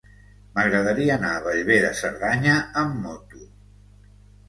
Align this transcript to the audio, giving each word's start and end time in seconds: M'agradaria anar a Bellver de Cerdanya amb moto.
M'agradaria 0.55 1.13
anar 1.17 1.35
a 1.35 1.45
Bellver 1.49 1.79
de 1.85 1.93
Cerdanya 2.01 2.59
amb 2.85 3.01
moto. 3.07 3.47